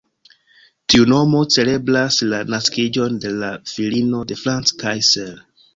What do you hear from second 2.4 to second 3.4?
naskiĝon de